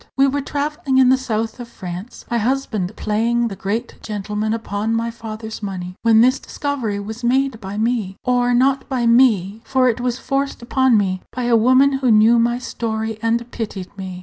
We 0.17 0.25
were 0.25 0.41
travelling 0.41 0.97
in 0.97 1.09
the 1.09 1.15
south 1.17 1.59
of 1.59 1.67
France, 1.67 2.25
my 2.31 2.39
husband 2.39 2.91
playing 2.95 3.49
the 3.49 3.55
great 3.55 4.01
gentleman 4.01 4.51
upon 4.51 4.95
my 4.95 5.11
father's 5.11 5.61
money, 5.61 5.93
when 6.01 6.21
this 6.21 6.39
discovery 6.39 6.99
was 6.99 7.23
made 7.23 7.61
by 7.61 7.77
me 7.77 8.15
or 8.23 8.55
not 8.55 8.89
by 8.89 9.05
me; 9.05 9.61
for 9.63 9.87
it 9.89 10.01
was 10.01 10.17
forced 10.17 10.63
upon 10.63 10.97
me 10.97 11.21
by 11.31 11.43
a 11.43 11.55
woman 11.55 11.99
who 11.99 12.09
knew 12.09 12.39
my 12.39 12.57
story 12.57 13.19
and 13.21 13.51
pitied 13.51 13.95
me. 13.95 14.19